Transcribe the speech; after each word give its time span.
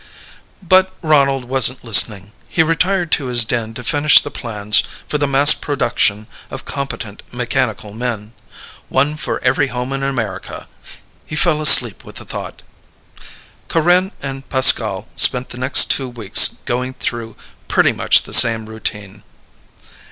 But 0.63 0.95
Ronald 1.03 1.45
wasn't 1.45 1.83
listening. 1.83 2.31
He 2.49 2.63
retired 2.63 3.11
to 3.11 3.27
his 3.27 3.45
den 3.45 3.75
to 3.75 3.83
finish 3.83 4.19
the 4.19 4.31
plans 4.31 4.81
for 5.07 5.19
the 5.19 5.27
mass 5.27 5.53
production 5.53 6.25
of 6.49 6.65
competent 6.65 7.21
mechanical 7.31 7.93
men. 7.93 8.33
One 8.89 9.15
for 9.15 9.39
every 9.43 9.67
home 9.67 9.93
in 9.93 10.01
America.... 10.01 10.67
He 11.27 11.35
fell 11.35 11.61
asleep 11.61 12.03
with 12.03 12.15
the 12.15 12.25
thought. 12.25 12.63
Corinne 13.67 14.11
and 14.23 14.49
Pascal 14.49 15.07
spent 15.15 15.49
the 15.49 15.59
next 15.59 15.91
two 15.91 16.09
weeks 16.09 16.47
going 16.65 16.95
through 16.95 17.35
pretty 17.67 17.91
much 17.93 18.23
the 18.23 18.33
same 18.33 18.65
routine. 18.65 19.21